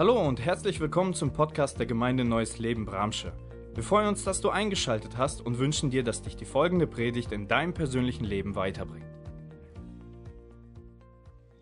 [0.00, 3.34] Hallo und herzlich willkommen zum Podcast der Gemeinde Neues Leben Bramsche.
[3.74, 7.32] Wir freuen uns, dass du eingeschaltet hast und wünschen dir, dass dich die folgende Predigt
[7.32, 9.04] in deinem persönlichen Leben weiterbringt.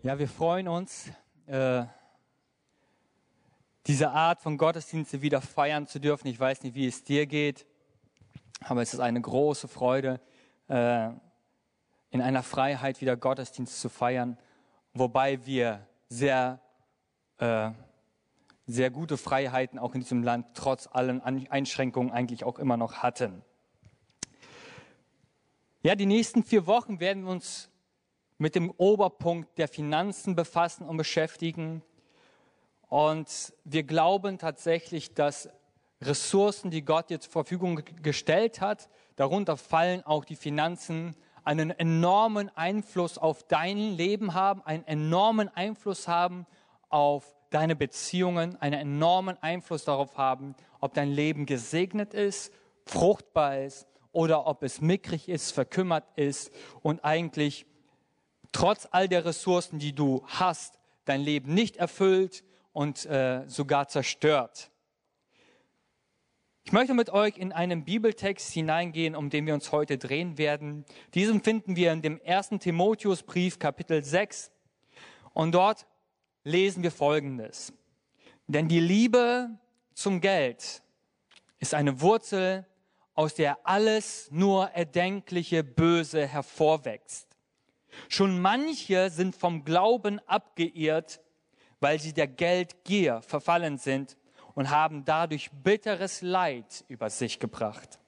[0.03, 1.11] Ja, wir freuen uns,
[1.47, 1.83] äh,
[3.87, 6.29] diese Art von Gottesdienste wieder feiern zu dürfen.
[6.29, 7.65] Ich weiß nicht, wie es dir geht,
[8.61, 10.21] aber es ist eine große Freude,
[10.69, 11.09] äh,
[12.09, 14.37] in einer Freiheit wieder Gottesdienst zu feiern,
[14.93, 16.61] wobei wir sehr,
[17.39, 17.71] äh,
[18.69, 23.41] sehr gute Freiheiten auch in diesem Land trotz allen Einschränkungen eigentlich auch immer noch hatten.
[25.81, 27.69] Ja, die nächsten vier Wochen werden wir uns
[28.37, 31.81] mit dem Oberpunkt der Finanzen befassen und beschäftigen.
[32.87, 35.49] Und wir glauben tatsächlich, dass
[36.01, 42.55] Ressourcen, die Gott jetzt zur Verfügung gestellt hat, darunter fallen auch die Finanzen, einen enormen
[42.55, 46.45] Einfluss auf dein Leben haben, einen enormen Einfluss haben
[46.89, 52.53] auf deine Beziehungen, einen enormen Einfluss darauf haben, ob dein Leben gesegnet ist,
[52.85, 57.65] fruchtbar ist oder ob es mickrig ist, verkümmert ist und eigentlich
[58.51, 64.71] trotz all der Ressourcen, die du hast, dein Leben nicht erfüllt und äh, sogar zerstört.
[66.63, 70.85] Ich möchte mit euch in einen Bibeltext hineingehen, um den wir uns heute drehen werden.
[71.15, 74.51] Diesen finden wir in dem ersten Timotheusbrief, Kapitel 6.
[75.33, 75.87] Und dort
[76.43, 77.73] lesen wir Folgendes.
[78.47, 79.49] Denn die Liebe
[79.93, 80.81] zum Geld
[81.59, 82.65] ist eine Wurzel,
[83.13, 87.27] aus der alles nur erdenkliche Böse hervorwächst.
[88.07, 91.19] Schon manche sind vom Glauben abgeirrt,
[91.79, 94.17] weil sie der Geldgier verfallen sind
[94.55, 97.99] und haben dadurch bitteres Leid über sich gebracht.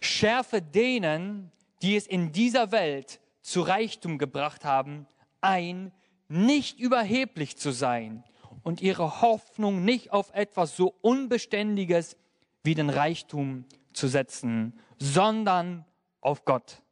[0.00, 1.50] Schärfe denen,
[1.82, 5.06] die es in dieser Welt zu Reichtum gebracht haben,
[5.40, 5.92] ein,
[6.28, 8.24] nicht überheblich zu sein
[8.62, 12.16] und ihre Hoffnung nicht auf etwas so Unbeständiges
[12.62, 15.84] wie den Reichtum zu setzen, sondern
[16.20, 16.82] auf Gott.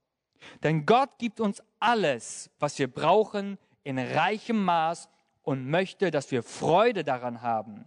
[0.62, 5.08] Denn Gott gibt uns alles, was wir brauchen, in reichem Maß
[5.42, 7.84] und möchte, dass wir Freude daran haben.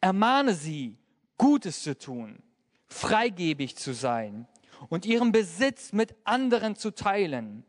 [0.00, 0.96] Ermahne sie,
[1.36, 2.42] Gutes zu tun,
[2.86, 4.48] freigebig zu sein
[4.88, 7.64] und ihren Besitz mit anderen zu teilen.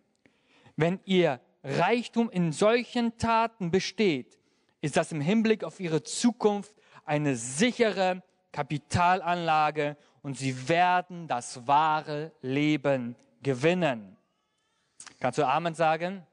[0.75, 4.37] Wenn ihr Reichtum in solchen Taten besteht,
[4.81, 6.73] ist das im Hinblick auf ihre Zukunft
[7.05, 14.15] eine sichere Kapitalanlage und sie werden das wahre Leben gewinnen.
[15.19, 16.25] Kannst du Amen sagen?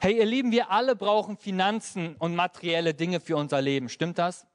[0.00, 3.88] Hey, ihr Lieben, wir alle brauchen Finanzen und materielle Dinge für unser Leben.
[3.88, 4.46] Stimmt das?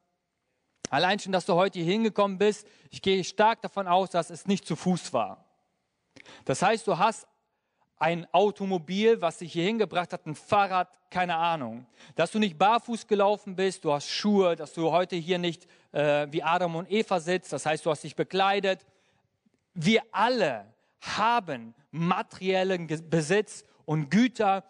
[0.90, 4.48] Allein schon, dass du heute hier hingekommen bist, ich gehe stark davon aus, dass es
[4.48, 5.46] nicht zu Fuß war.
[6.46, 7.28] Das heißt, du hast
[8.02, 11.86] ein Automobil, was dich hier hingebracht hat, ein Fahrrad, keine Ahnung.
[12.16, 16.28] Dass du nicht barfuß gelaufen bist, du hast Schuhe, dass du heute hier nicht äh,
[16.32, 18.86] wie Adam und Eva sitzt, das heißt, du hast dich bekleidet.
[19.76, 20.66] Wir alle
[21.02, 24.64] haben materiellen Besitz und Güter,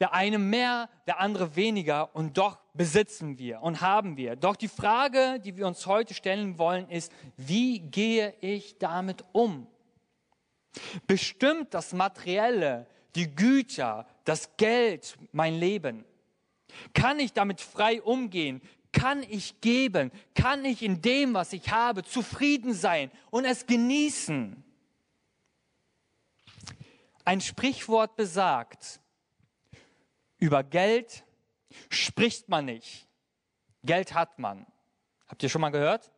[0.00, 4.36] der eine mehr, der andere weniger und doch besitzen wir und haben wir.
[4.36, 9.66] Doch die Frage, die wir uns heute stellen wollen, ist, wie gehe ich damit um?
[11.06, 16.04] Bestimmt das Materielle, die Güter, das Geld mein Leben?
[16.94, 18.62] Kann ich damit frei umgehen?
[18.92, 20.10] Kann ich geben?
[20.34, 24.62] Kann ich in dem, was ich habe, zufrieden sein und es genießen?
[27.24, 29.00] Ein Sprichwort besagt,
[30.38, 31.24] über Geld
[31.88, 33.06] spricht man nicht.
[33.84, 34.66] Geld hat man.
[35.28, 36.10] Habt ihr schon mal gehört?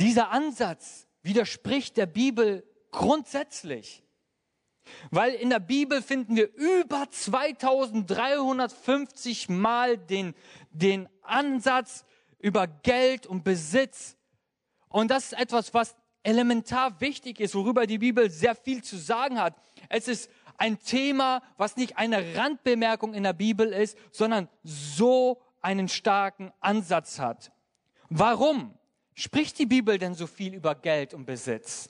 [0.00, 4.04] Dieser Ansatz widerspricht der Bibel grundsätzlich.
[5.10, 10.36] Weil in der Bibel finden wir über 2350 Mal den,
[10.70, 12.04] den Ansatz
[12.38, 14.16] über Geld und Besitz.
[14.88, 19.40] Und das ist etwas, was elementar wichtig ist, worüber die Bibel sehr viel zu sagen
[19.40, 19.56] hat.
[19.88, 25.88] Es ist ein Thema, was nicht eine Randbemerkung in der Bibel ist, sondern so einen
[25.88, 27.52] starken Ansatz hat.
[28.08, 28.78] Warum
[29.14, 31.88] spricht die Bibel denn so viel über Geld und Besitz?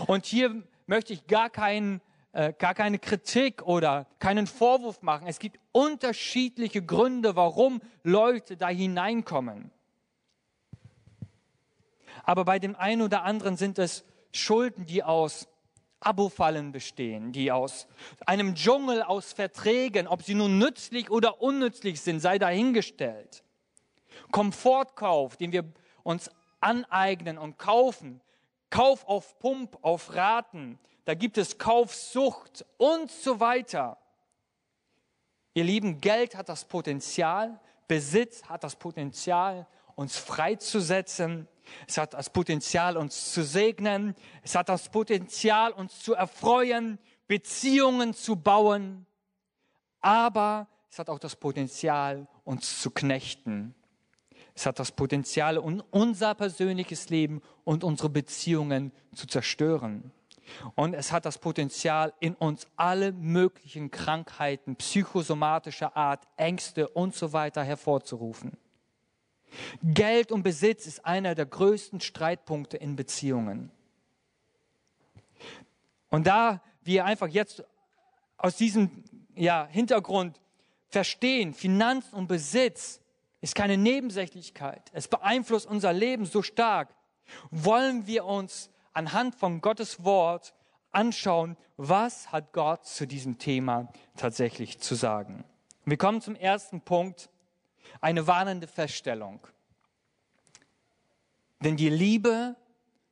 [0.07, 2.01] Und hier möchte ich gar, kein,
[2.33, 5.27] äh, gar keine Kritik oder keinen Vorwurf machen.
[5.27, 9.71] Es gibt unterschiedliche Gründe, warum Leute da hineinkommen.
[12.23, 14.03] Aber bei dem einen oder anderen sind es
[14.33, 15.47] Schulden, die aus
[15.99, 17.87] Abo-Fallen bestehen, die aus
[18.25, 23.43] einem Dschungel aus Verträgen, ob sie nun nützlich oder unnützlich sind, sei dahingestellt.
[24.31, 25.63] Komfortkauf, den wir
[26.03, 26.29] uns
[26.59, 28.21] aneignen und kaufen,
[28.69, 33.97] Kauf auf Pump, auf Raten, da gibt es Kaufsucht und so weiter.
[35.53, 39.65] Ihr Lieben, Geld hat das Potenzial, Besitz hat das Potenzial,
[39.97, 41.49] uns freizusetzen
[41.87, 44.15] es hat das Potenzial, uns zu segnen.
[44.41, 49.05] Es hat das Potenzial, uns zu erfreuen, Beziehungen zu bauen.
[50.01, 53.75] Aber es hat auch das Potenzial, uns zu knechten.
[54.55, 60.11] Es hat das Potenzial, unser persönliches Leben und unsere Beziehungen zu zerstören.
[60.75, 67.33] Und es hat das Potenzial, in uns alle möglichen Krankheiten psychosomatischer Art, Ängste und so
[67.33, 68.57] weiter hervorzurufen.
[69.83, 73.71] Geld und Besitz ist einer der größten Streitpunkte in Beziehungen.
[76.09, 77.63] Und da wir einfach jetzt
[78.37, 79.03] aus diesem
[79.35, 80.39] ja, Hintergrund
[80.87, 83.01] verstehen, Finanzen und Besitz
[83.41, 84.89] ist keine Nebensächlichkeit.
[84.93, 86.95] Es beeinflusst unser Leben so stark.
[87.51, 90.53] Wollen wir uns anhand von Gottes Wort
[90.91, 95.43] anschauen, was hat Gott zu diesem Thema tatsächlich zu sagen.
[95.85, 97.29] Wir kommen zum ersten Punkt
[98.01, 99.45] eine warnende Feststellung.
[101.59, 102.55] Denn die Liebe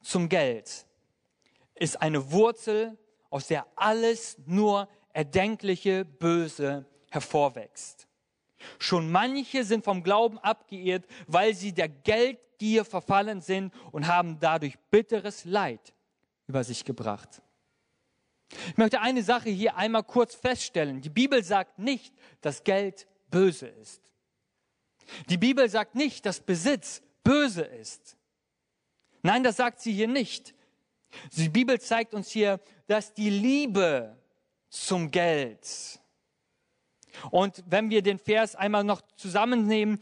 [0.01, 0.85] zum Geld
[1.75, 2.97] ist eine Wurzel,
[3.29, 8.07] aus der alles nur erdenkliche Böse hervorwächst.
[8.79, 14.77] Schon manche sind vom Glauben abgeirrt, weil sie der Geldgier verfallen sind und haben dadurch
[14.91, 15.93] bitteres Leid
[16.47, 17.41] über sich gebracht.
[18.67, 21.01] Ich möchte eine Sache hier einmal kurz feststellen.
[21.01, 24.01] Die Bibel sagt nicht, dass Geld böse ist.
[25.29, 28.17] Die Bibel sagt nicht, dass Besitz böse ist.
[29.21, 30.53] Nein, das sagt sie hier nicht.
[31.33, 34.17] Die Bibel zeigt uns hier, dass die Liebe
[34.69, 35.99] zum Geld
[37.31, 39.99] und wenn wir den Vers einmal noch zusammennehmen,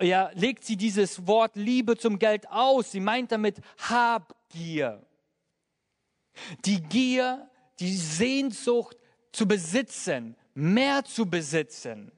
[0.00, 2.92] ja, legt sie dieses Wort Liebe zum Geld aus.
[2.92, 5.04] Sie meint damit Habgier.
[6.64, 7.50] Die Gier,
[7.80, 8.96] die Sehnsucht
[9.32, 12.12] zu besitzen, mehr zu besitzen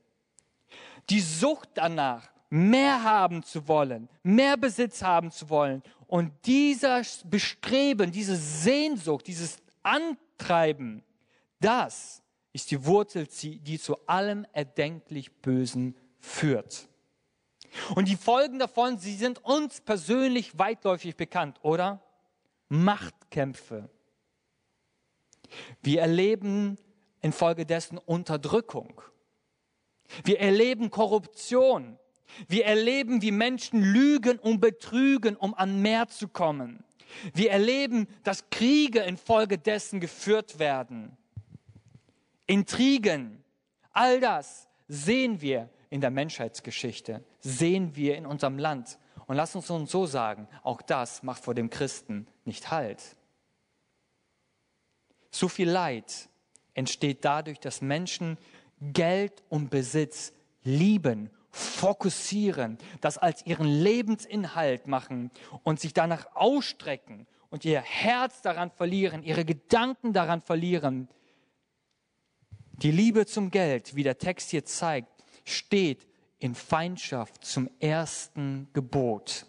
[1.11, 5.83] die Sucht danach, mehr haben zu wollen, mehr Besitz haben zu wollen.
[6.07, 11.03] Und dieser Bestreben, diese Sehnsucht, dieses Antreiben,
[11.61, 12.23] das
[12.53, 16.89] ist die Wurzel, die zu allem erdenklich Bösen führt.
[17.95, 22.03] Und die Folgen davon, sie sind uns persönlich weitläufig bekannt, oder?
[22.69, 23.91] Machtkämpfe.
[25.83, 26.79] Wir erleben
[27.21, 29.01] infolgedessen Unterdrückung.
[30.25, 31.99] Wir erleben Korruption.
[32.47, 36.85] Wir erleben, wie Menschen lügen und betrügen, um an mehr zu kommen.
[37.35, 41.17] Wir erleben, dass Kriege infolgedessen geführt werden.
[42.47, 43.43] Intrigen,
[43.93, 48.99] all das sehen wir in der Menschheitsgeschichte, sehen wir in unserem Land.
[49.27, 53.17] Und lass uns uns so sagen, auch das macht vor dem Christen nicht Halt.
[55.31, 56.29] So viel Leid
[56.73, 58.39] entsteht dadurch, dass Menschen
[58.81, 60.33] Geld und Besitz
[60.63, 65.31] lieben, fokussieren, das als ihren Lebensinhalt machen
[65.65, 71.09] und sich danach ausstrecken und ihr Herz daran verlieren, ihre Gedanken daran verlieren.
[72.83, 75.09] Die Liebe zum Geld, wie der Text hier zeigt,
[75.45, 76.07] steht
[76.39, 79.47] in Feindschaft zum ersten Gebot.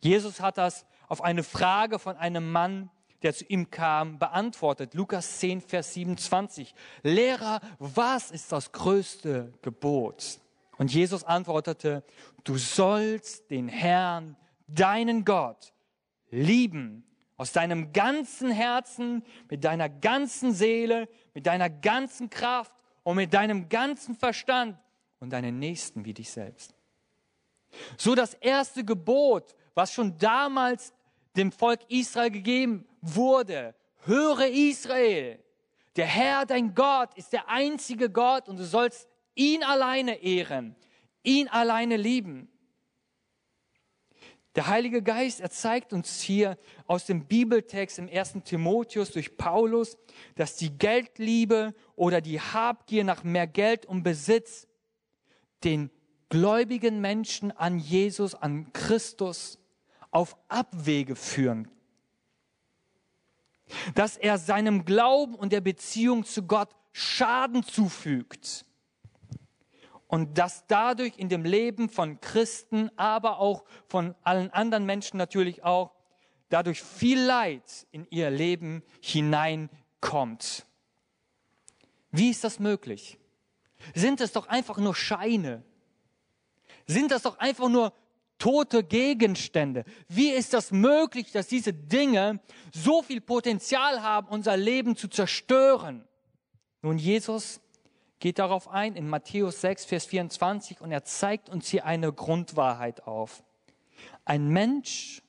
[0.00, 2.90] Jesus hat das auf eine Frage von einem Mann
[3.22, 4.94] der zu ihm kam, beantwortet.
[4.94, 6.74] Lukas 10, Vers 27.
[7.02, 10.40] Lehrer, was ist das größte Gebot?
[10.76, 12.04] Und Jesus antwortete,
[12.44, 14.36] du sollst den Herrn,
[14.68, 15.72] deinen Gott,
[16.30, 17.04] lieben
[17.36, 22.72] aus deinem ganzen Herzen, mit deiner ganzen Seele, mit deiner ganzen Kraft
[23.02, 24.76] und mit deinem ganzen Verstand
[25.20, 26.74] und deinen Nächsten wie dich selbst.
[27.96, 30.92] So das erste Gebot, was schon damals
[31.38, 33.74] dem Volk Israel gegeben wurde.
[34.04, 35.38] Höre Israel,
[35.96, 40.76] der Herr, dein Gott, ist der einzige Gott und du sollst ihn alleine ehren,
[41.22, 42.48] ihn alleine lieben.
[44.54, 48.38] Der Heilige Geist, er zeigt uns hier aus dem Bibeltext im 1.
[48.44, 49.96] Timotheus durch Paulus,
[50.34, 54.66] dass die Geldliebe oder die Habgier nach mehr Geld und Besitz
[55.62, 55.90] den
[56.28, 59.57] gläubigen Menschen an Jesus, an Christus
[60.10, 61.68] auf Abwege führen.
[63.94, 68.64] Dass er seinem Glauben und der Beziehung zu Gott Schaden zufügt
[70.08, 75.62] und dass dadurch in dem Leben von Christen, aber auch von allen anderen Menschen natürlich
[75.62, 75.92] auch,
[76.48, 80.66] dadurch viel Leid in ihr Leben hineinkommt.
[82.10, 83.18] Wie ist das möglich?
[83.94, 85.62] Sind es doch einfach nur Scheine?
[86.86, 87.92] Sind das doch einfach nur
[88.38, 89.84] tote Gegenstände?
[90.08, 92.40] Wie ist das möglich, dass diese Dinge
[92.72, 96.04] so viel Potenzial haben, unser Leben zu zerstören?
[96.82, 97.60] Nun, Jesus
[98.20, 103.06] geht darauf ein in Matthäus 6, Vers 24 und er zeigt uns hier eine Grundwahrheit
[103.06, 103.42] auf.
[104.24, 105.22] Ein Mensch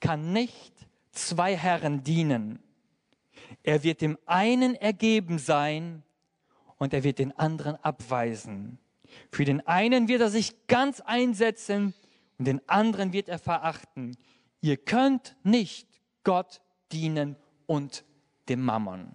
[0.00, 0.72] kann nicht
[1.12, 2.62] zwei Herren dienen.
[3.62, 6.02] Er wird dem einen ergeben sein
[6.78, 8.78] und er wird den anderen abweisen.
[9.30, 11.94] Für den einen wird er sich ganz einsetzen
[12.42, 14.16] und den anderen wird er verachten.
[14.62, 15.86] Ihr könnt nicht
[16.24, 18.04] Gott dienen und
[18.48, 19.14] dem Mammon.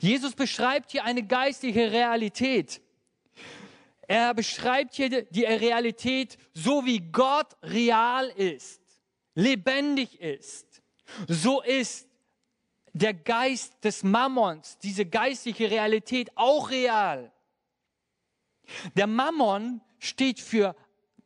[0.00, 2.80] Jesus beschreibt hier eine geistliche Realität.
[4.08, 8.80] Er beschreibt hier die Realität so, wie Gott real ist,
[9.34, 10.80] lebendig ist.
[11.28, 12.08] So ist
[12.94, 17.30] der Geist des Mammons, diese geistliche Realität auch real.
[18.96, 20.74] Der Mammon steht für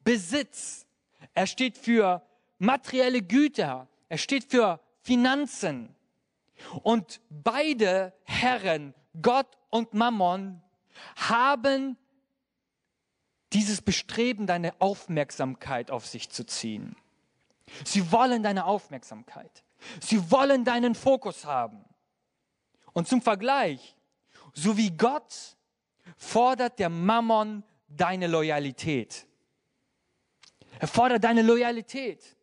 [0.05, 0.87] Besitz.
[1.33, 2.23] Er steht für
[2.59, 3.89] materielle Güter.
[4.09, 5.95] Er steht für Finanzen.
[6.83, 10.63] Und beide Herren, Gott und Mammon,
[11.17, 11.97] haben
[13.53, 16.97] dieses Bestreben, deine Aufmerksamkeit auf sich zu ziehen.
[17.85, 19.65] Sie wollen deine Aufmerksamkeit.
[20.01, 21.85] Sie wollen deinen Fokus haben.
[22.93, 23.97] Und zum Vergleich,
[24.53, 25.57] so wie Gott
[26.17, 29.27] fordert der Mammon deine Loyalität.
[30.79, 32.37] Er fordert deine Loyalität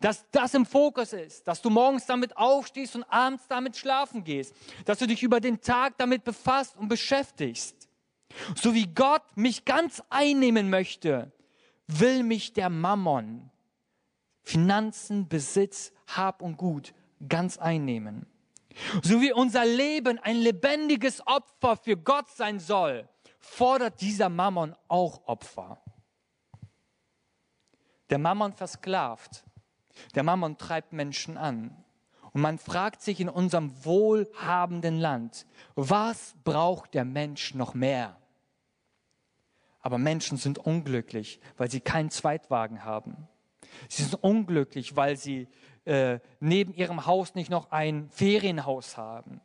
[0.00, 4.54] dass das im Fokus ist, dass du morgens damit aufstehst und abends damit schlafen gehst,
[4.84, 7.88] dass du dich über den Tag damit befasst und beschäftigst.
[8.54, 11.32] So wie Gott mich ganz einnehmen möchte,
[11.86, 13.50] will mich der Mammon,
[14.42, 16.92] Finanzen, Besitz, Hab und Gut
[17.26, 18.26] ganz einnehmen.
[19.02, 25.26] So wie unser Leben ein lebendiges Opfer für Gott sein soll, fordert dieser Mammon auch
[25.26, 25.80] Opfer.
[28.10, 29.44] Der Mammon versklavt
[30.14, 31.76] der Mammon treibt Menschen an.
[32.32, 38.16] Und man fragt sich in unserem wohlhabenden Land, was braucht der Mensch noch mehr?
[39.80, 43.28] Aber Menschen sind unglücklich, weil sie keinen Zweitwagen haben.
[43.88, 45.48] Sie sind unglücklich, weil sie
[45.84, 49.40] äh, neben ihrem Haus nicht noch ein Ferienhaus haben.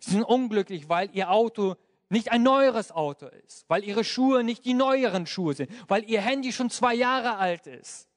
[0.00, 1.74] Sie sind unglücklich, weil ihr Auto
[2.10, 6.20] nicht ein neueres Auto ist, weil ihre Schuhe nicht die neueren Schuhe sind, weil ihr
[6.20, 8.08] Handy schon zwei Jahre alt ist.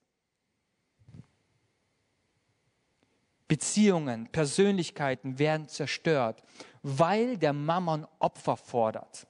[3.48, 6.42] Beziehungen, Persönlichkeiten werden zerstört,
[6.84, 9.28] weil der Mammon Opfer fordert.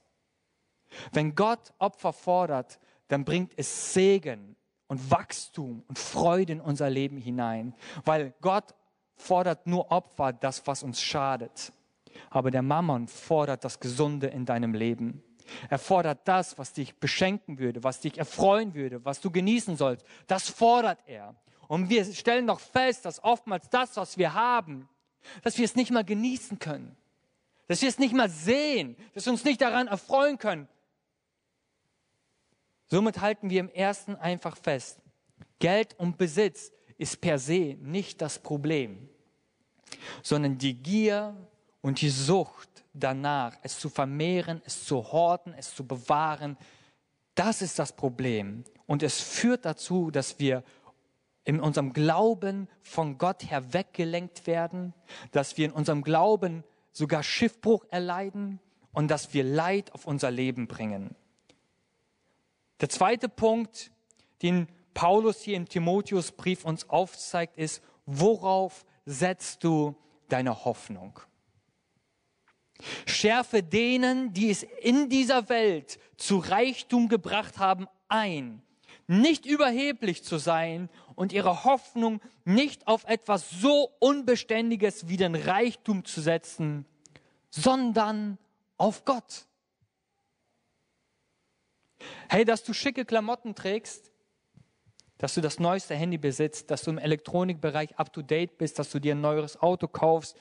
[1.10, 2.78] Wenn Gott Opfer fordert,
[3.08, 4.54] dann bringt es Segen
[4.86, 8.74] und Wachstum und Freude in unser Leben hinein, weil Gott
[9.16, 11.72] fordert nur Opfer, das, was uns schadet.
[12.30, 15.22] Aber der Mammon fordert das Gesunde in deinem Leben.
[15.68, 20.06] Er fordert das, was dich beschenken würde, was dich erfreuen würde, was du genießen sollst.
[20.26, 21.34] Das fordert er.
[21.68, 24.88] Und wir stellen doch fest, dass oftmals das, was wir haben,
[25.42, 26.96] dass wir es nicht mal genießen können.
[27.68, 30.68] Dass wir es nicht mal sehen, dass wir uns nicht daran erfreuen können.
[32.88, 35.00] Somit halten wir im ersten einfach fest,
[35.58, 39.08] Geld und Besitz ist per se nicht das Problem,
[40.22, 41.34] sondern die Gier
[41.82, 46.56] und die Sucht danach, es zu vermehren, es zu horten, es zu bewahren,
[47.34, 48.64] das ist das Problem.
[48.86, 50.62] Und es führt dazu, dass wir
[51.44, 54.94] in unserem Glauben von Gott her weggelenkt werden,
[55.32, 56.62] dass wir in unserem Glauben
[56.92, 58.60] sogar Schiffbruch erleiden
[58.92, 61.16] und dass wir Leid auf unser Leben bringen.
[62.80, 63.90] Der zweite Punkt,
[64.42, 69.96] den Paulus hier im Timotheusbrief uns aufzeigt, ist, worauf setzt du
[70.28, 71.18] deine Hoffnung?
[73.06, 78.62] Schärfe denen, die es in dieser Welt zu Reichtum gebracht haben, ein,
[79.06, 86.04] nicht überheblich zu sein und ihre Hoffnung nicht auf etwas so Unbeständiges wie den Reichtum
[86.04, 86.86] zu setzen,
[87.50, 88.38] sondern
[88.76, 89.46] auf Gott.
[92.28, 94.10] Hey, dass du schicke Klamotten trägst,
[95.18, 99.14] dass du das neueste Handy besitzt, dass du im Elektronikbereich up-to-date bist, dass du dir
[99.14, 100.36] ein neues Auto kaufst,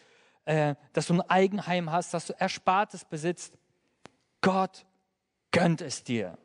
[0.46, 3.58] äh, dass du ein Eigenheim hast, dass du Erspartes besitzt.
[4.42, 4.86] Gott
[5.52, 6.38] gönnt es dir.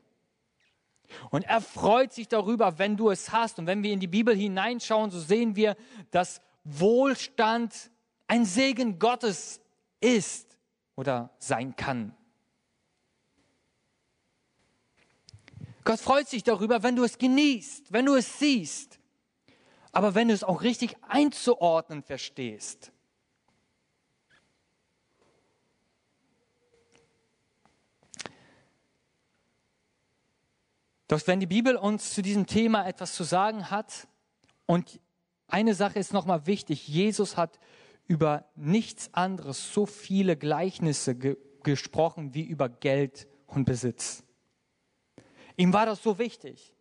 [1.31, 3.59] Und er freut sich darüber, wenn du es hast.
[3.59, 5.77] Und wenn wir in die Bibel hineinschauen, so sehen wir,
[6.11, 7.91] dass Wohlstand
[8.27, 9.61] ein Segen Gottes
[10.01, 10.59] ist
[10.97, 12.15] oder sein kann.
[15.85, 18.99] Gott freut sich darüber, wenn du es genießt, wenn du es siehst,
[19.93, 22.91] aber wenn du es auch richtig einzuordnen verstehst.
[31.09, 34.09] Doch wenn die Bibel uns zu diesem Thema etwas zu sagen hat,
[34.67, 35.01] und
[35.49, 37.61] eine Sache ist nochmal wichtig, Jesus hat
[38.07, 44.23] über nichts anderes so viele Gleichnisse ge gesprochen wie über Geld und Besitz.
[45.57, 46.73] Ihm war das so wichtig,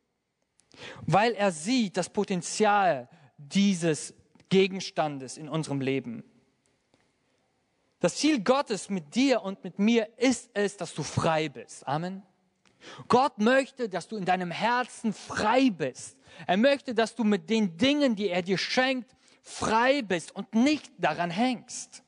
[1.07, 4.13] weil er sieht das Potenzial dieses
[4.49, 6.23] Gegenstandes in unserem Leben.
[7.99, 11.87] Das Ziel Gottes mit dir und mit mir ist es, dass du frei bist.
[11.87, 12.21] Amen.
[13.07, 16.17] Gott möchte, dass du in deinem Herzen frei bist.
[16.47, 20.91] Er möchte, dass du mit den Dingen, die er dir schenkt, frei bist und nicht
[20.97, 22.03] daran hängst.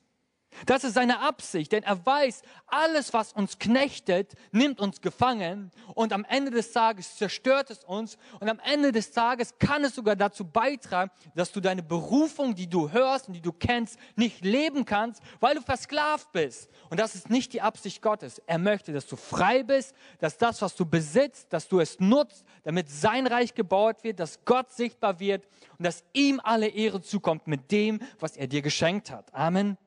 [0.66, 6.14] Das ist seine Absicht, denn er weiß, alles, was uns knechtet, nimmt uns gefangen und
[6.14, 10.16] am Ende des Tages zerstört es uns und am Ende des Tages kann es sogar
[10.16, 14.86] dazu beitragen, dass du deine Berufung, die du hörst und die du kennst, nicht leben
[14.86, 16.70] kannst, weil du versklavt bist.
[16.90, 18.42] Und das ist nicht die Absicht Gottes.
[18.46, 22.46] Er möchte, dass du frei bist, dass das, was du besitzt, dass du es nutzt,
[22.64, 25.46] damit sein Reich gebaut wird, dass Gott sichtbar wird
[25.78, 29.34] und dass ihm alle Ehre zukommt mit dem, was er dir geschenkt hat.
[29.34, 29.78] Amen.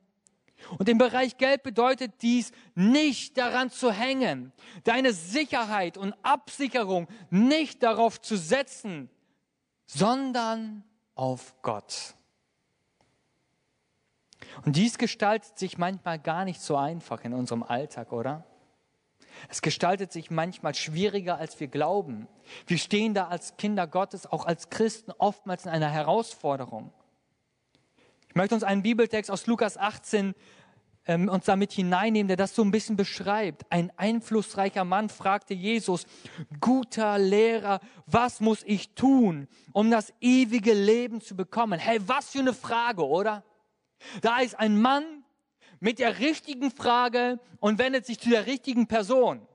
[0.77, 4.51] Und im Bereich Geld bedeutet dies, nicht daran zu hängen,
[4.83, 9.09] deine Sicherheit und Absicherung nicht darauf zu setzen,
[9.85, 10.83] sondern
[11.15, 12.15] auf Gott.
[14.65, 18.45] Und dies gestaltet sich manchmal gar nicht so einfach in unserem Alltag, oder?
[19.49, 22.27] Es gestaltet sich manchmal schwieriger, als wir glauben.
[22.67, 26.91] Wir stehen da als Kinder Gottes, auch als Christen, oftmals in einer Herausforderung.
[28.31, 30.33] Ich möchte uns einen Bibeltext aus Lukas 18
[31.05, 33.69] ähm, uns damit hineinnehmen, der das so ein bisschen beschreibt.
[33.69, 36.05] Ein einflussreicher Mann fragte Jesus,
[36.61, 41.77] guter Lehrer, was muss ich tun, um das ewige Leben zu bekommen?
[41.77, 43.43] Hey, was für eine Frage, oder?
[44.21, 45.25] Da ist ein Mann
[45.81, 49.45] mit der richtigen Frage und wendet sich zu der richtigen Person.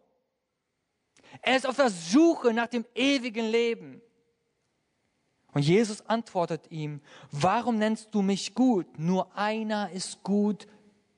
[1.41, 4.03] Er ist auf der Suche nach dem ewigen Leben.
[5.57, 8.99] Und Jesus antwortet ihm, warum nennst du mich gut?
[8.99, 10.66] Nur einer ist gut,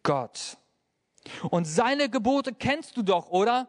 [0.04, 0.56] Gott.
[1.50, 3.66] Und seine Gebote kennst du doch, oder?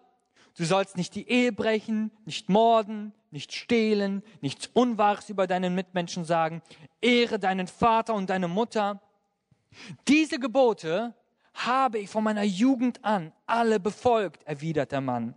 [0.56, 6.24] Du sollst nicht die Ehe brechen, nicht morden, nicht stehlen, nichts Unwahres über deinen Mitmenschen
[6.24, 6.62] sagen,
[7.02, 9.02] ehre deinen Vater und deine Mutter.
[10.08, 11.16] Diese Gebote
[11.56, 15.34] habe ich von meiner Jugend an alle befolgt, erwidert der Mann.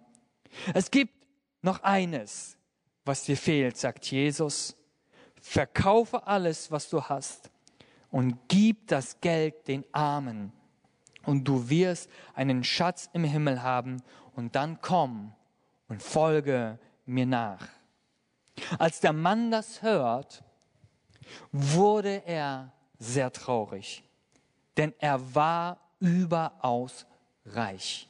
[0.75, 1.27] Es gibt
[1.63, 2.59] noch eines,
[3.07, 4.77] was dir fehlt, sagt Jesus.
[5.43, 7.51] Verkaufe alles, was du hast
[8.13, 10.53] und gib das Geld den Armen
[11.25, 14.03] und du wirst einen Schatz im Himmel haben
[14.37, 15.33] und dann komm
[15.89, 17.69] und folge mir nach.
[18.79, 20.45] Als der Mann das hört,
[21.51, 24.05] wurde er sehr traurig,
[24.77, 27.05] denn er war überaus
[27.47, 28.09] reich.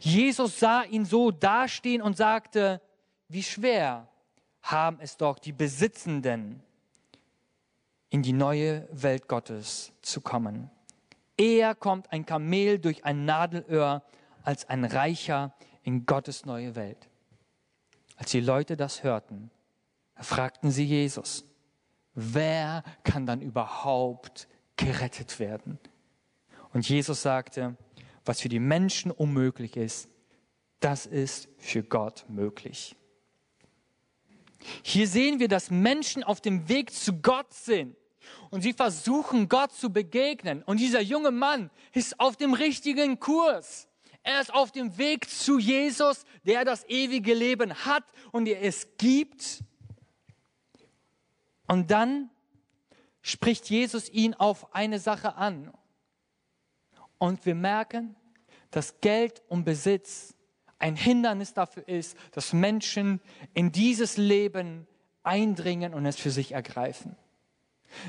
[0.00, 2.80] Jesus sah ihn so dastehen und sagte,
[3.28, 4.08] wie schwer
[4.64, 6.62] haben es doch die Besitzenden,
[8.08, 10.70] in die neue Welt Gottes zu kommen.
[11.36, 14.02] Eher kommt ein Kamel durch ein Nadelöhr
[14.42, 17.08] als ein Reicher in Gottes neue Welt.
[18.16, 19.50] Als die Leute das hörten,
[20.16, 21.44] fragten sie Jesus,
[22.14, 25.78] wer kann dann überhaupt gerettet werden?
[26.72, 27.76] Und Jesus sagte,
[28.24, 30.08] was für die Menschen unmöglich ist,
[30.80, 32.96] das ist für Gott möglich.
[34.82, 37.96] Hier sehen wir, dass Menschen auf dem Weg zu Gott sind
[38.50, 40.62] und sie versuchen Gott zu begegnen.
[40.62, 43.88] Und dieser junge Mann ist auf dem richtigen Kurs.
[44.22, 48.88] Er ist auf dem Weg zu Jesus, der das ewige Leben hat und er es
[48.96, 49.62] gibt.
[51.66, 52.30] Und dann
[53.20, 55.72] spricht Jesus ihn auf eine Sache an.
[57.18, 58.16] Und wir merken,
[58.70, 60.33] dass Geld und Besitz
[60.84, 63.22] ein Hindernis dafür ist, dass Menschen
[63.54, 64.86] in dieses Leben
[65.22, 67.16] eindringen und es für sich ergreifen.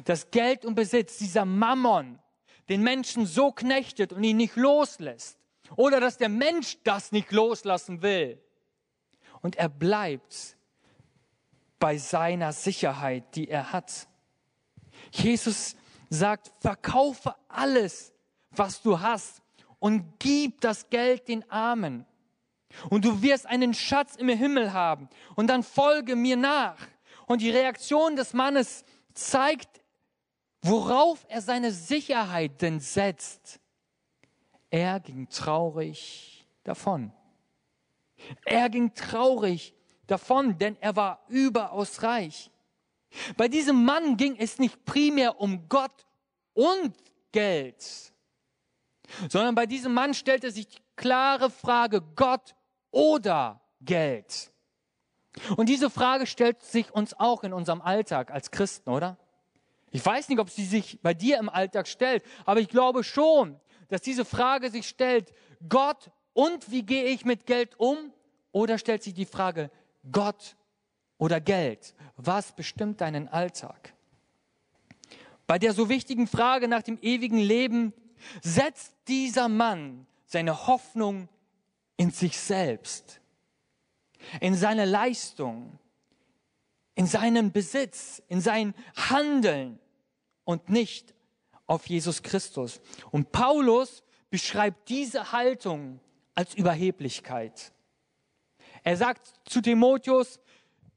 [0.04, 2.20] Dass Geld und Besitz, dieser Mammon,
[2.68, 5.40] den Menschen so knechtet und ihn nicht loslässt.
[5.78, 8.42] Oder dass der Mensch das nicht loslassen will.
[9.42, 10.58] Und er bleibt
[11.80, 14.10] bei seiner Sicherheit, die er hat.
[15.12, 15.78] Jesus
[16.10, 18.12] sagt, verkaufe alles,
[18.52, 19.42] was du hast
[19.80, 22.06] und gib das Geld den Armen.
[22.90, 25.10] Und du wirst einen Schatz im Himmel haben.
[25.36, 26.78] Und dann folge mir nach.
[27.28, 29.82] Und die Reaktion des Mannes zeigt,
[30.62, 33.60] worauf er seine Sicherheit denn setzt.
[34.70, 37.14] Er ging traurig davon.
[38.46, 39.74] Er ging traurig
[40.08, 42.52] davon, denn er war überaus reich.
[43.38, 46.06] Bei diesem Mann ging es nicht primär um Gott
[46.54, 46.94] und
[47.32, 48.14] Geld,
[49.30, 52.56] sondern bei diesem Mann stellte sich die klare Frage, Gott
[52.92, 54.52] oder Geld?
[55.58, 59.18] Und diese Frage stellt sich uns auch in unserem Alltag als Christen, oder?
[59.92, 63.60] Ich weiß nicht, ob sie sich bei dir im Alltag stellt, aber ich glaube schon,
[63.88, 65.34] dass diese Frage sich stellt,
[65.70, 68.12] Gott und wie gehe ich mit Geld um?
[68.52, 69.70] Oder stellt sich die Frage,
[70.12, 70.56] Gott
[71.18, 71.96] oder Geld?
[72.18, 73.94] Was bestimmt deinen Alltag?
[75.48, 77.94] Bei der so wichtigen Frage nach dem ewigen Leben
[78.42, 81.30] setzt dieser Mann seine Hoffnung
[81.98, 83.22] in sich selbst,
[84.42, 85.78] in seine Leistung,
[86.96, 89.80] in seinen Besitz, in sein Handeln
[90.44, 91.14] und nicht
[91.68, 92.82] auf Jesus Christus.
[93.12, 96.00] Und Paulus beschreibt diese Haltung
[96.34, 97.74] als Überheblichkeit.
[98.84, 100.40] Er sagt zu Timotheus,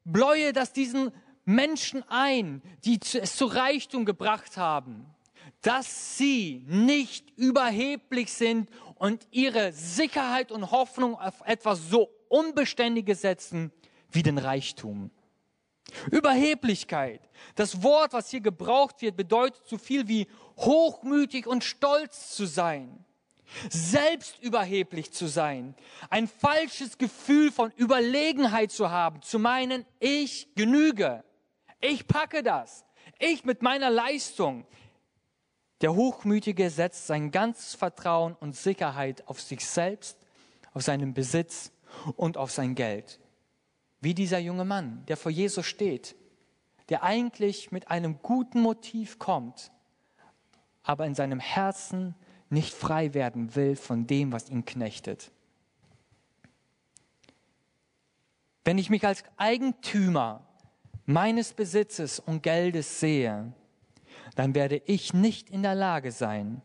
[0.04, 1.12] bläue das diesen
[1.44, 5.06] Menschen ein, die es zu Reichtum gebracht haben,
[5.62, 13.72] dass sie nicht überheblich sind und ihre Sicherheit und Hoffnung auf etwas so Unbeständiges setzen
[14.10, 15.10] wie den Reichtum.
[16.10, 17.20] Überheblichkeit.
[17.54, 23.04] Das Wort, was hier gebraucht wird, bedeutet so viel wie hochmütig und stolz zu sein
[23.70, 25.74] selbstüberheblich zu sein,
[26.10, 31.24] ein falsches Gefühl von Überlegenheit zu haben, zu meinen, ich genüge,
[31.80, 32.84] ich packe das,
[33.18, 34.66] ich mit meiner Leistung.
[35.80, 40.18] Der Hochmütige setzt sein ganzes Vertrauen und Sicherheit auf sich selbst,
[40.74, 41.70] auf seinen Besitz
[42.16, 43.20] und auf sein Geld.
[44.00, 46.16] Wie dieser junge Mann, der vor Jesus steht,
[46.88, 49.70] der eigentlich mit einem guten Motiv kommt,
[50.82, 52.14] aber in seinem Herzen
[52.50, 55.30] nicht frei werden will von dem, was ihn knechtet.
[58.64, 60.46] Wenn ich mich als Eigentümer
[61.04, 63.52] meines Besitzes und Geldes sehe,
[64.38, 66.62] dann werde ich nicht in der Lage sein,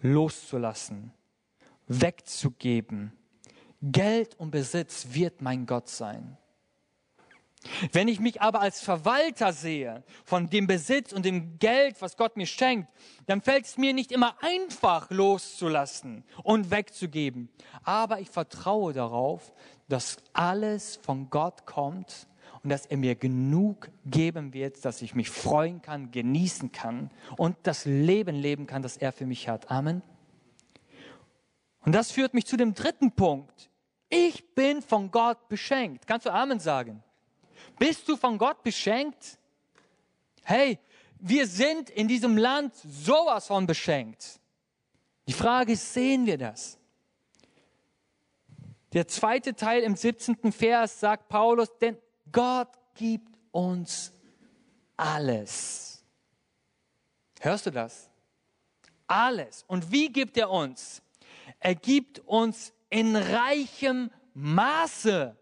[0.00, 1.12] loszulassen,
[1.88, 3.12] wegzugeben.
[3.82, 6.38] Geld und Besitz wird mein Gott sein.
[7.92, 12.38] Wenn ich mich aber als Verwalter sehe von dem Besitz und dem Geld, was Gott
[12.38, 12.88] mir schenkt,
[13.26, 17.50] dann fällt es mir nicht immer einfach loszulassen und wegzugeben.
[17.82, 19.52] Aber ich vertraue darauf,
[19.86, 22.26] dass alles von Gott kommt
[22.66, 27.56] und dass er mir genug geben wird, dass ich mich freuen kann, genießen kann und
[27.62, 29.70] das Leben leben kann, das er für mich hat.
[29.70, 30.02] Amen.
[31.84, 33.70] Und das führt mich zu dem dritten Punkt.
[34.08, 36.08] Ich bin von Gott beschenkt.
[36.08, 37.04] Kannst du Amen sagen?
[37.78, 39.38] Bist du von Gott beschenkt?
[40.42, 40.80] Hey,
[41.20, 44.40] wir sind in diesem Land sowas von beschenkt.
[45.28, 46.80] Die Frage ist, sehen wir das?
[48.92, 50.50] Der zweite Teil im 17.
[50.50, 51.96] Vers sagt Paulus, denn
[52.32, 54.12] Gott gibt uns
[54.96, 56.04] alles.
[57.40, 58.10] Hörst du das?
[59.06, 59.64] Alles.
[59.66, 61.02] Und wie gibt er uns?
[61.60, 65.36] Er gibt uns in reichem Maße.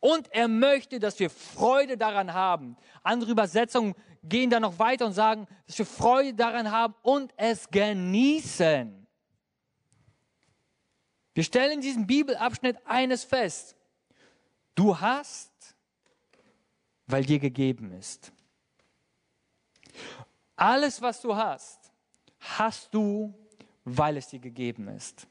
[0.00, 2.76] Und er möchte, dass wir Freude daran haben.
[3.02, 7.70] Andere Übersetzungen gehen da noch weiter und sagen, dass wir Freude daran haben und es
[7.70, 9.06] genießen.
[11.34, 13.76] Wir stellen in diesem Bibelabschnitt eines fest.
[14.74, 15.52] Du hast,
[17.06, 18.32] weil dir gegeben ist.
[20.56, 21.92] Alles, was du hast,
[22.38, 23.34] hast du,
[23.84, 25.26] weil es dir gegeben ist.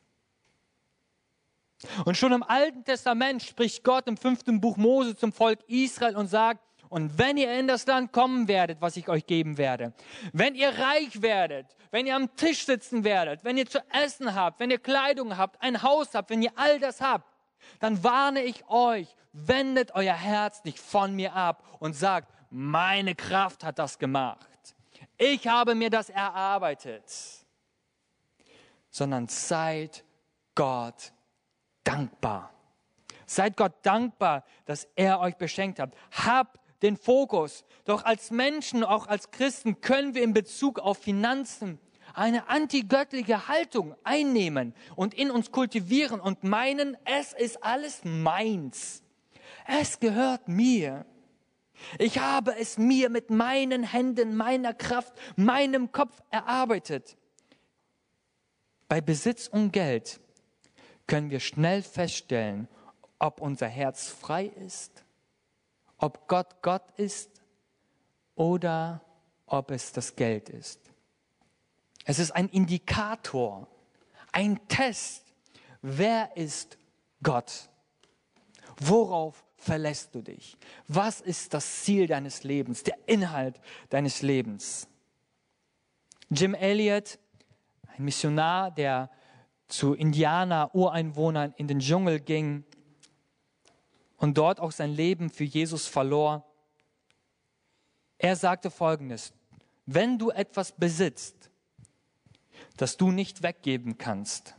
[2.06, 6.28] Und schon im Alten Testament spricht Gott im fünften Buch Mose zum Volk Israel und
[6.28, 9.94] sagt, und wenn ihr in das Land kommen werdet, was ich euch geben werde,
[10.34, 14.60] wenn ihr reich werdet, wenn ihr am Tisch sitzen werdet, wenn ihr zu essen habt,
[14.60, 17.31] wenn ihr Kleidung habt, ein Haus habt, wenn ihr all das habt,
[17.80, 23.64] dann warne ich euch, wendet euer Herz nicht von mir ab und sagt, meine Kraft
[23.64, 24.48] hat das gemacht.
[25.18, 27.04] Ich habe mir das erarbeitet.
[28.90, 30.04] Sondern seid
[30.56, 31.14] Gott
[31.84, 32.52] dankbar.
[33.26, 35.96] Seid Gott dankbar, dass er euch beschenkt hat.
[36.12, 37.64] Habt den Fokus.
[37.86, 41.80] Doch als Menschen, auch als Christen, können wir in Bezug auf Finanzen
[42.14, 49.04] eine antigöttliche Haltung einnehmen und in uns kultivieren und meinen, es ist alles meins.
[49.68, 51.06] Es gehört mir.
[51.98, 57.18] Ich habe es mir mit meinen Händen, meiner Kraft, meinem Kopf erarbeitet.
[58.88, 60.20] Bei Besitz und Geld
[61.08, 62.68] können wir schnell feststellen,
[63.20, 65.06] ob unser Herz frei ist,
[65.98, 67.42] ob Gott Gott ist
[68.36, 69.02] oder
[69.46, 70.91] ob es das Geld ist.
[72.06, 73.68] Es ist ein Indikator,
[74.32, 75.26] ein Test.
[75.82, 76.78] Wer ist
[77.22, 77.70] Gott?
[78.78, 80.58] Worauf verlässt du dich?
[80.88, 83.60] Was ist das Ziel deines Lebens, der Inhalt
[83.90, 84.88] deines Lebens?
[86.30, 87.20] Jim Elliot,
[87.88, 89.12] ein Missionar, der
[89.68, 92.64] zu Indianer-Ureinwohnern in den Dschungel ging
[94.18, 96.46] und dort auch sein Leben für Jesus verlor.
[98.18, 99.34] Er sagte Folgendes,
[99.86, 101.41] wenn du etwas besitzt,
[102.78, 104.56] das du nicht weggeben kannst,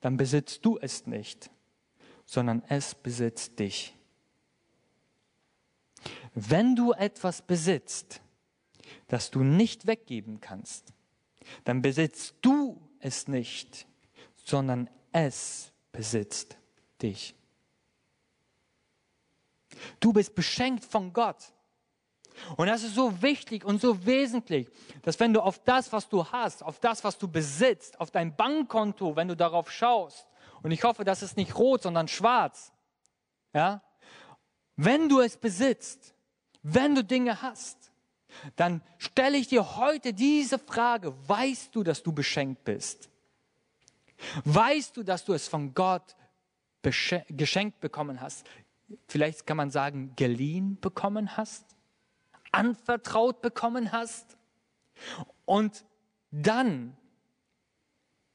[0.00, 1.50] dann besitzt du es nicht,
[2.24, 3.94] sondern es besitzt dich.
[6.34, 8.20] Wenn du etwas besitzt,
[9.06, 10.92] das du nicht weggeben kannst,
[11.64, 13.86] dann besitzt du es nicht,
[14.36, 16.56] sondern es besitzt
[17.00, 17.34] dich.
[20.00, 21.52] Du bist beschenkt von Gott.
[22.56, 24.68] Und das ist so wichtig und so wesentlich,
[25.02, 28.34] dass wenn du auf das, was du hast, auf das, was du besitzt, auf dein
[28.34, 30.26] Bankkonto, wenn du darauf schaust,
[30.62, 32.72] und ich hoffe, das ist nicht rot, sondern schwarz,
[33.52, 33.82] ja,
[34.76, 36.14] wenn du es besitzt,
[36.62, 37.92] wenn du Dinge hast,
[38.56, 43.10] dann stelle ich dir heute diese Frage, weißt du, dass du beschenkt bist?
[44.44, 46.16] Weißt du, dass du es von Gott
[46.82, 48.46] geschenkt bekommen hast?
[49.08, 51.64] Vielleicht kann man sagen, geliehen bekommen hast?
[52.52, 54.36] Anvertraut bekommen hast?
[55.44, 55.84] Und
[56.30, 56.96] dann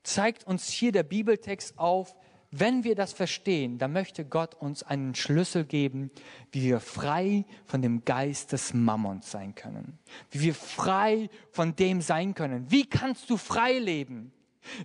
[0.03, 2.15] zeigt uns hier der Bibeltext auf,
[2.49, 6.11] wenn wir das verstehen, dann möchte Gott uns einen Schlüssel geben,
[6.51, 9.99] wie wir frei von dem Geist des Mammons sein können.
[10.31, 12.71] Wie wir frei von dem sein können.
[12.71, 14.31] Wie kannst du frei leben?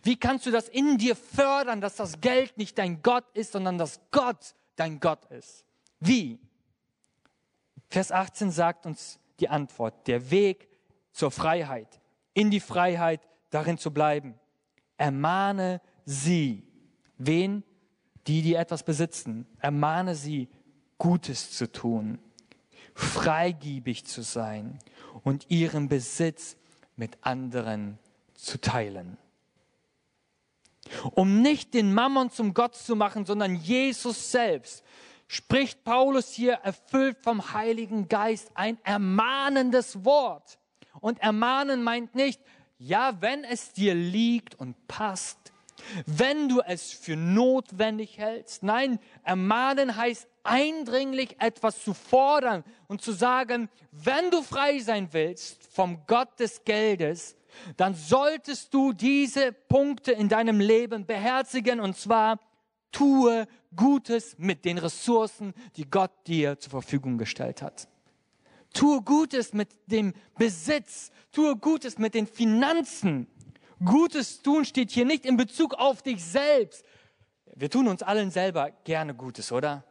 [0.03, 3.79] Wie kannst du das in dir fördern, dass das Geld nicht dein Gott ist, sondern
[3.79, 5.65] dass Gott dein Gott ist?
[6.01, 6.41] Wie?
[7.89, 10.69] Vers 18 sagt uns die Antwort, der Weg
[11.13, 12.01] zur Freiheit,
[12.35, 14.35] in die Freiheit darin zu bleiben.
[14.97, 16.67] Ermahne sie.
[17.19, 17.65] Wen?
[18.27, 19.47] Die, die etwas besitzen.
[19.59, 20.49] Ermahne sie,
[20.99, 22.21] Gutes zu tun,
[22.95, 24.79] freigiebig zu sein
[25.25, 26.57] und ihren Besitz
[26.95, 27.99] mit anderen
[28.35, 29.19] zu teilen
[31.13, 34.83] um nicht den Mammon zum Gott zu machen, sondern Jesus selbst,
[35.33, 40.59] spricht Paulus hier erfüllt vom Heiligen Geist ein ermahnendes Wort.
[41.01, 42.39] Und ermahnen meint nicht,
[42.77, 45.39] ja, wenn es dir liegt und passt,
[46.05, 48.63] wenn du es für notwendig hältst.
[48.63, 55.65] Nein, ermahnen heißt eindringlich etwas zu fordern und zu sagen, wenn du frei sein willst
[55.73, 57.37] vom Gott des Geldes,
[57.79, 62.39] dann solltest du diese Punkte in deinem Leben beherzigen und zwar
[62.93, 67.89] tue Gutes mit den Ressourcen, die Gott dir zur Verfügung gestellt hat.
[68.73, 73.27] Tue Gutes mit dem Besitz, tue Gutes mit den Finanzen.
[73.85, 76.85] Gutes tun steht hier nicht in Bezug auf dich selbst.
[77.55, 79.85] Wir tun uns allen selber gerne Gutes, oder?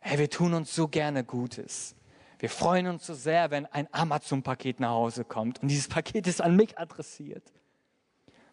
[0.00, 1.94] Hey, wir tun uns so gerne Gutes.
[2.40, 6.40] Wir freuen uns so sehr, wenn ein Amazon-Paket nach Hause kommt und dieses Paket ist
[6.40, 7.52] an mich adressiert.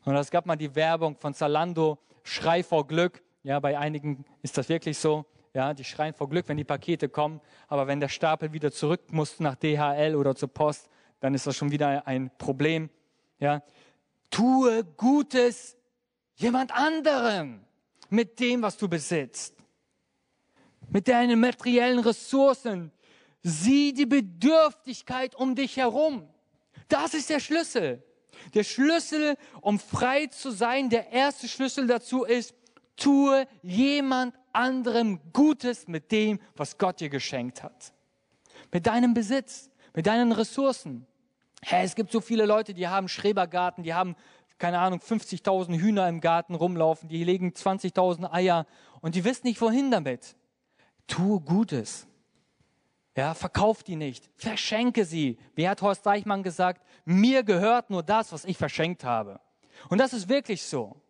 [0.09, 3.21] Und es gab mal die Werbung von Zalando, Schrei vor Glück.
[3.43, 5.23] Ja, bei einigen ist das wirklich so.
[5.53, 7.41] Ja, die schreien vor Glück, wenn die Pakete kommen.
[7.67, 11.55] Aber wenn der Stapel wieder zurück muss nach DHL oder zur Post, dann ist das
[11.55, 12.89] schon wieder ein Problem.
[13.39, 13.61] Ja,
[14.31, 15.77] tue Gutes
[16.35, 17.61] jemand anderem
[18.09, 19.55] mit dem, was du besitzt.
[20.89, 22.91] Mit deinen materiellen Ressourcen,
[23.41, 26.27] Sieh die Bedürftigkeit um dich herum.
[26.87, 28.03] Das ist der Schlüssel.
[28.53, 32.53] Der Schlüssel, um frei zu sein, der erste Schlüssel dazu ist,
[32.95, 37.93] tue jemand anderem Gutes mit dem, was Gott dir geschenkt hat.
[38.71, 41.05] Mit deinem Besitz, mit deinen Ressourcen.
[41.61, 44.15] Hey, es gibt so viele Leute, die haben Schrebergarten, die haben,
[44.57, 48.65] keine Ahnung, 50.000 Hühner im Garten rumlaufen, die legen 20.000 Eier
[49.01, 50.35] und die wissen nicht, wohin damit.
[51.07, 52.08] Tue Gutes.
[53.15, 55.37] Ja, verkauf die nicht, verschenke sie.
[55.55, 56.85] Wie hat Horst Deichmann gesagt?
[57.05, 59.39] Mir gehört nur das, was ich verschenkt habe.
[59.89, 61.01] Und das ist wirklich so.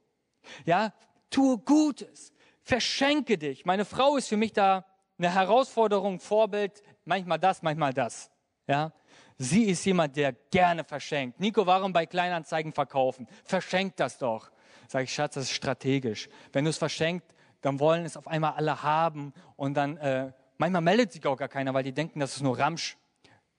[0.66, 0.94] Ja,
[1.30, 2.34] tue Gutes,
[2.64, 3.66] verschenke dich.
[3.66, 4.86] Meine Frau ist für mich da
[5.18, 8.32] eine Herausforderung, Vorbild, manchmal das, manchmal das.
[8.68, 8.94] Ja,
[9.38, 11.40] sie ist jemand, der gerne verschenkt.
[11.40, 13.28] Nico, warum bei Kleinanzeigen verkaufen?
[13.44, 14.52] Verschenk das doch.
[14.88, 16.30] Sag ich, Schatz, das ist strategisch.
[16.54, 20.82] Wenn du es verschenkt, dann wollen es auf einmal alle haben und dann äh, Manchmal
[20.82, 22.98] meldet sich auch gar keiner, weil die denken, das ist nur Ramsch.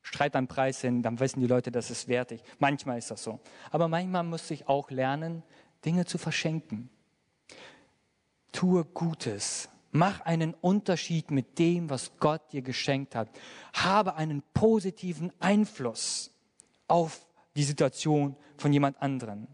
[0.03, 2.43] Streit beim Preis hin, dann wissen die Leute, das ist wertig.
[2.59, 3.41] Manchmal ist das so.
[3.71, 5.43] Aber manchmal muss ich auch lernen,
[5.85, 6.91] Dinge zu verschenken.
[8.53, 9.71] Tue Gutes.
[9.93, 13.29] Mach einen Unterschied mit dem, was Gott dir geschenkt hat.
[13.73, 16.31] Habe einen positiven Einfluss
[16.87, 19.49] auf die Situation von jemand anderen.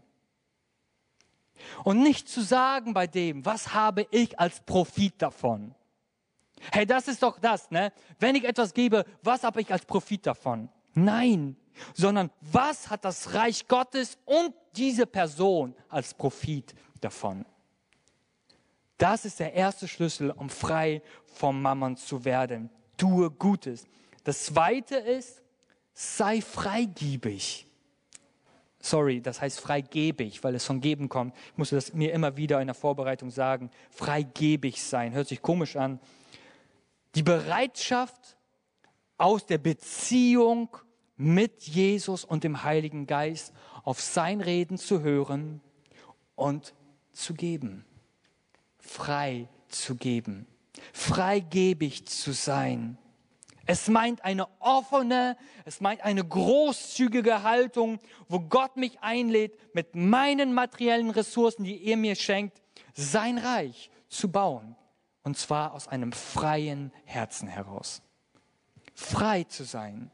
[1.85, 5.73] Und nicht zu sagen bei dem, was habe ich als Profit davon?
[6.71, 7.91] Hey, das ist doch das, ne?
[8.19, 10.69] Wenn ich etwas gebe, was habe ich als Profit davon?
[10.93, 11.55] Nein,
[11.93, 17.45] sondern was hat das Reich Gottes und diese Person als Profit davon?
[18.97, 22.71] Das ist der erste Schlüssel, um frei vom Mammon zu werden.
[22.97, 23.85] Tue Gutes.
[24.23, 25.43] Das zweite ist,
[25.93, 27.67] sei freigiebig.
[28.79, 31.35] Sorry, das heißt freigebig, weil es von geben kommt.
[31.51, 33.69] Ich musste das mir immer wieder in der Vorbereitung sagen.
[33.91, 35.13] Freigebig sein.
[35.13, 35.99] Hört sich komisch an.
[37.17, 38.37] Die Bereitschaft
[39.17, 40.69] aus der Beziehung
[41.15, 43.53] mit Jesus und dem Heiligen Geist
[43.83, 45.59] auf sein Reden zu hören
[46.35, 46.75] und
[47.13, 47.85] zu geben.
[48.77, 50.45] Frei zu geben.
[50.93, 52.99] Freigebig zu sein.
[53.65, 60.53] Es meint eine offene, es meint eine großzügige Haltung, wo Gott mich einlädt, mit meinen
[60.53, 62.61] materiellen Ressourcen, die er mir schenkt,
[62.93, 64.75] sein Reich zu bauen.
[65.27, 68.01] Und zwar aus einem freien Herzen heraus.
[68.93, 70.09] Frei zu sein.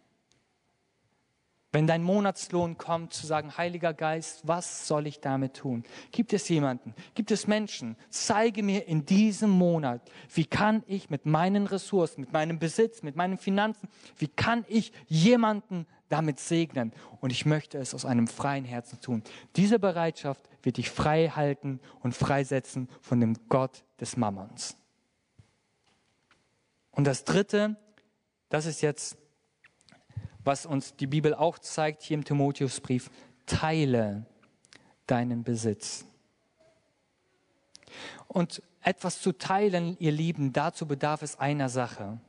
[1.71, 5.83] Wenn dein Monatslohn kommt, zu sagen, Heiliger Geist, was soll ich damit tun?
[6.11, 6.95] Gibt es jemanden?
[7.13, 7.95] Gibt es Menschen?
[8.09, 10.01] Zeige mir in diesem Monat,
[10.33, 14.93] wie kann ich mit meinen Ressourcen, mit meinem Besitz, mit meinen Finanzen, wie kann ich
[15.05, 16.91] jemanden damit segnen?
[17.21, 19.21] Und ich möchte es aus einem freien Herzen tun.
[19.57, 24.75] Diese Bereitschaft wird dich frei halten und freisetzen von dem Gott des Mammons.
[26.93, 27.75] Und das Dritte,
[28.49, 29.17] das ist jetzt
[30.43, 33.09] was uns die Bibel auch zeigt hier im Timotheusbrief,
[33.45, 34.25] teile
[35.07, 36.05] deinen Besitz.
[38.27, 42.19] Und etwas zu teilen, ihr Lieben, dazu bedarf es einer Sache.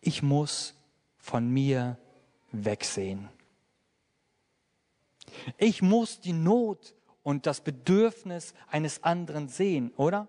[0.00, 0.74] Ich muss
[1.16, 1.96] von mir
[2.50, 3.28] wegsehen.
[5.56, 10.26] Ich muss die Not und das Bedürfnis eines anderen sehen, oder?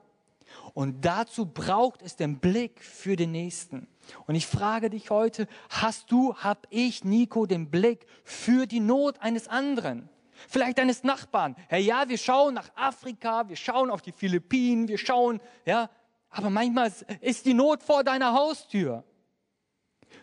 [0.74, 3.88] Und dazu braucht es den Blick für den Nächsten.
[4.26, 9.22] Und ich frage dich heute, hast du, hab ich, Nico, den Blick für die Not
[9.22, 10.10] eines anderen?
[10.50, 11.56] Vielleicht deines Nachbarn.
[11.70, 15.89] Ja, ja, wir schauen nach Afrika, wir schauen auf die Philippinen, wir schauen, ja,
[16.30, 19.04] aber manchmal ist die Not vor deiner Haustür.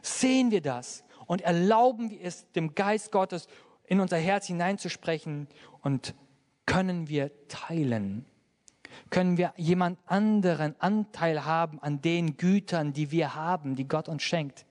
[0.02, 3.46] Sehen wir das und erlauben wir es dem Geist Gottes
[3.86, 5.48] in unser Herz hineinzusprechen
[5.82, 6.14] und
[6.66, 8.26] können wir teilen
[9.10, 14.22] können wir jemand anderen Anteil haben an den Gütern, die wir haben, die Gott uns
[14.22, 14.66] schenkt.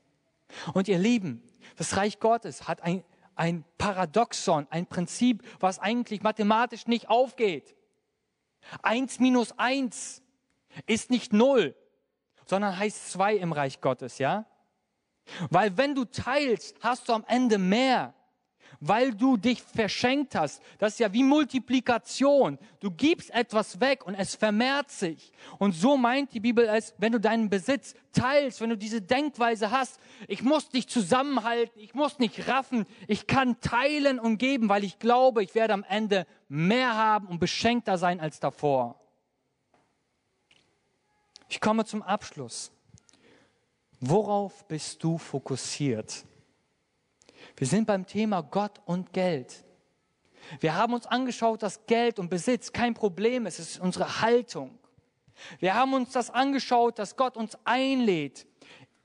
[0.73, 1.43] Und ihr Lieben,
[1.77, 3.03] das Reich Gottes hat ein,
[3.36, 7.75] ein Paradoxon, ein Prinzip, was eigentlich mathematisch nicht aufgeht.
[8.82, 10.21] Eins minus eins
[10.86, 11.75] ist nicht null,
[12.45, 14.45] sondern heißt zwei im Reich Gottes, ja?
[15.49, 18.13] Weil wenn du teilst, hast du am Ende mehr
[18.80, 20.62] weil du dich verschenkt hast.
[20.78, 22.58] Das ist ja wie Multiplikation.
[22.80, 25.32] Du gibst etwas weg und es vermehrt sich.
[25.58, 29.72] Und so meint die Bibel es, wenn du deinen Besitz teilst, wenn du diese Denkweise
[29.72, 34.84] hast, ich muss dich zusammenhalten, ich muss nicht raffen, ich kann teilen und geben, weil
[34.84, 39.00] ich glaube, ich werde am Ende mehr haben und beschenkter sein als davor.
[41.50, 42.72] Ich komme zum Abschluss.
[44.00, 46.24] Worauf bist du fokussiert?
[47.60, 49.65] Wir sind beim Thema Gott und Geld.
[50.62, 54.80] Wir haben uns angeschaut, dass Geld und Besitz kein Problem ist, es ist unsere Haltung.
[55.60, 58.48] Wir haben uns das angeschaut, dass Gott uns einlädt,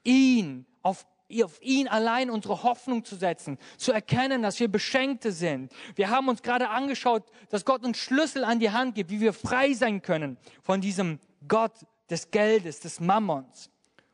[0.04, 1.04] ihn auf
[1.42, 5.72] auf ihn allein unsere Hoffnung zu setzen, zu erkennen, dass wir Beschenkte sind.
[5.96, 9.32] Wir haben uns gerade angeschaut, dass Gott uns Schlüssel an die Hand gibt, wie wir
[9.32, 11.72] frei sein können von diesem Gott
[12.08, 13.68] des Geldes, des Mammons.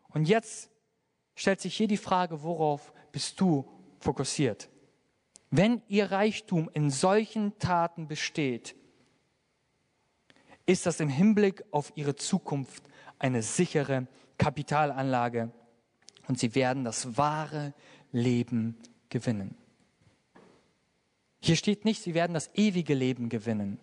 [0.09, 0.71] Und jetzt
[1.35, 3.69] stellt sich hier die Frage, worauf bist du
[4.01, 4.69] fokussiert.
[5.51, 8.75] Wenn ihr Reichtum in solchen Taten besteht,
[10.67, 12.85] ist das im Hinblick auf ihre Zukunft
[13.19, 14.07] eine sichere
[14.39, 15.51] Kapitalanlage
[16.29, 17.75] und sie werden das wahre
[18.13, 18.77] Leben
[19.09, 19.57] gewinnen.
[21.41, 23.81] Hier steht nicht, sie werden das ewige Leben gewinnen.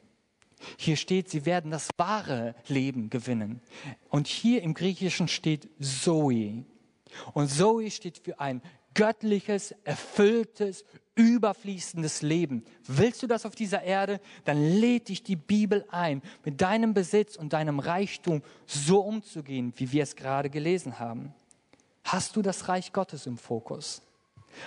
[0.78, 3.62] Hier steht, sie werden das wahre Leben gewinnen.
[4.10, 6.64] Und hier im Griechischen steht Zoe.
[7.34, 8.62] Und Zoe steht für ein
[8.94, 10.84] göttliches, erfülltes,
[11.16, 12.64] überfließendes Leben.
[12.86, 14.20] Willst du das auf dieser Erde?
[14.46, 19.92] Dann lädt dich die Bibel ein, mit deinem Besitz und deinem Reichtum so umzugehen, wie
[19.92, 21.34] wir es gerade gelesen haben.
[22.04, 24.02] Hast du das Reich Gottes im Fokus?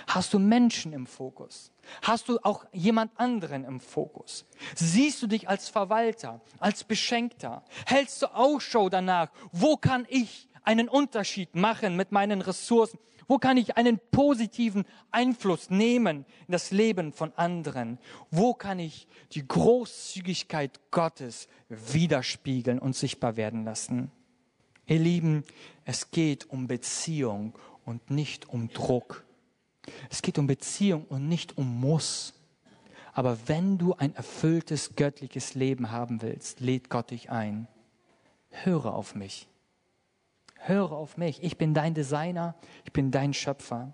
[0.07, 1.71] Hast du Menschen im Fokus?
[2.01, 4.45] Hast du auch jemand anderen im Fokus?
[4.75, 7.63] Siehst du dich als Verwalter, als Beschenkter?
[7.85, 9.29] Hältst du Ausschau danach?
[9.51, 12.99] Wo kann ich einen Unterschied machen mit meinen Ressourcen?
[13.27, 17.97] Wo kann ich einen positiven Einfluss nehmen in das Leben von anderen?
[18.29, 24.11] Wo kann ich die Großzügigkeit Gottes widerspiegeln und sichtbar werden lassen?
[24.85, 25.45] Ihr Lieben,
[25.85, 29.23] es geht um Beziehung und nicht um Druck.
[30.09, 32.33] Es geht um Beziehung und nicht um Muss.
[33.13, 37.67] Aber wenn du ein erfülltes göttliches Leben haben willst, lädt Gott dich ein.
[38.49, 39.47] Höre auf mich.
[40.63, 41.43] Höre auf mich.
[41.43, 42.55] Ich bin dein Designer.
[42.85, 43.93] Ich bin dein Schöpfer.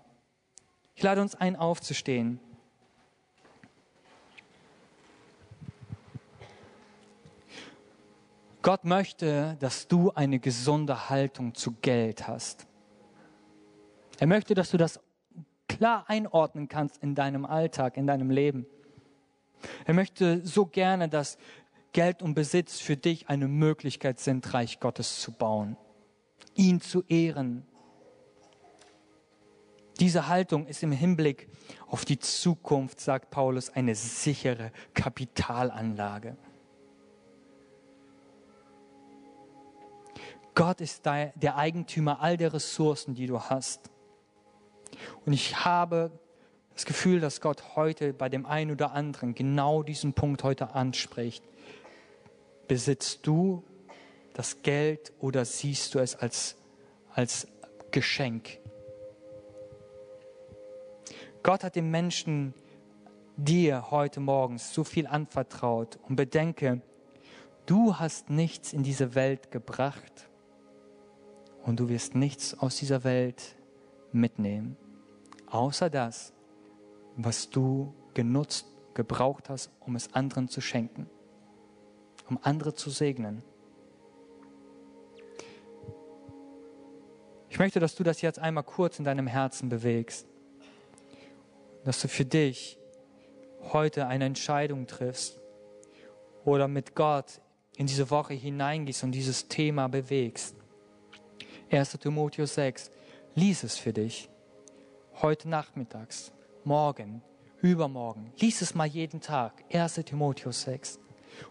[0.94, 2.40] Ich lade uns ein, aufzustehen.
[8.62, 12.66] Gott möchte, dass du eine gesunde Haltung zu Geld hast.
[14.18, 15.00] Er möchte, dass du das
[15.68, 18.66] klar einordnen kannst in deinem Alltag, in deinem Leben.
[19.86, 21.38] Er möchte so gerne, dass
[21.92, 25.76] Geld und Besitz für dich eine Möglichkeit sind, Reich Gottes zu bauen,
[26.58, 27.64] ihn zu ehren.
[30.00, 31.48] Diese Haltung ist im Hinblick
[31.86, 36.36] auf die Zukunft, sagt Paulus, eine sichere Kapitalanlage.
[40.54, 43.90] Gott ist der Eigentümer all der Ressourcen, die du hast.
[45.24, 46.10] Und ich habe
[46.74, 51.44] das Gefühl, dass Gott heute bei dem einen oder anderen genau diesen Punkt heute anspricht.
[52.66, 53.64] Besitzt du
[54.38, 56.56] das Geld oder siehst du es als,
[57.12, 57.46] als
[57.90, 58.58] Geschenk?
[61.42, 62.54] Gott hat dem Menschen
[63.36, 66.80] dir heute morgens so viel anvertraut und bedenke,
[67.66, 70.30] du hast nichts in diese Welt gebracht
[71.64, 73.56] und du wirst nichts aus dieser Welt
[74.12, 74.76] mitnehmen
[75.50, 76.32] außer das,
[77.16, 81.08] was du genutzt, gebraucht hast, um es anderen zu schenken,
[82.28, 83.42] um andere zu segnen.
[87.50, 90.26] Ich möchte, dass du das jetzt einmal kurz in deinem Herzen bewegst,
[91.84, 92.78] dass du für dich
[93.72, 95.40] heute eine Entscheidung triffst
[96.44, 97.40] oder mit Gott
[97.76, 100.56] in diese Woche hineingehst und dieses Thema bewegst.
[101.70, 101.92] 1.
[101.92, 102.90] Timotheus 6,
[103.34, 104.28] lies es für dich
[105.22, 106.32] heute nachmittags,
[106.64, 107.22] morgen,
[107.60, 108.32] übermorgen.
[108.38, 111.00] Lies es mal jeden Tag, 1 Timotheus 6.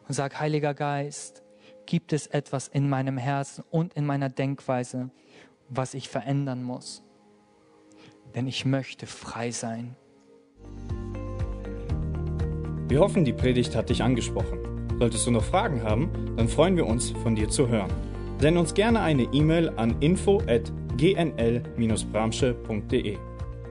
[0.08, 1.44] Und sag, Heiliger Geist,
[1.86, 5.10] gibt es etwas in meinem Herzen und in meiner Denkweise,
[5.70, 7.04] was ich verändern muss?
[8.36, 9.96] Denn ich möchte frei sein.
[12.88, 14.60] Wir hoffen, die Predigt hat dich angesprochen.
[15.00, 17.92] Solltest du noch Fragen haben, dann freuen wir uns, von dir zu hören.
[18.40, 23.18] Send uns gerne eine E-Mail an info at gnl-bramsche.de.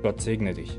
[0.02, 0.78] Gott segne dich.